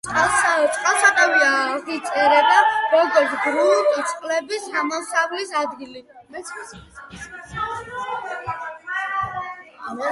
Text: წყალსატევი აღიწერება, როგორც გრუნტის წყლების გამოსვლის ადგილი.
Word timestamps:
წყალსატევი 0.75 1.41
აღიწერება, 1.47 2.55
როგორც 2.93 3.35
გრუნტის 3.43 4.09
წყლების 4.15 4.67
გამოსვლის 4.79 5.55
ადგილი. 5.63 6.03